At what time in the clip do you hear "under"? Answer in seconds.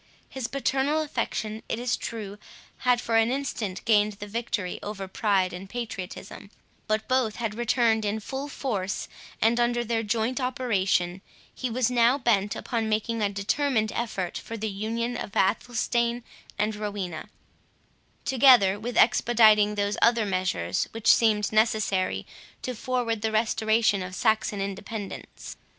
9.59-9.83